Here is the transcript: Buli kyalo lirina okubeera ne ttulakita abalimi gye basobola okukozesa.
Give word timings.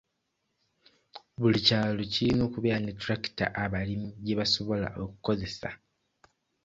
Buli 1.39 1.59
kyalo 1.65 1.91
lirina 1.99 2.41
okubeera 2.47 2.79
ne 2.81 2.91
ttulakita 2.93 3.45
abalimi 3.63 4.09
gye 4.23 4.37
basobola 4.39 4.87
okukozesa. 5.03 5.69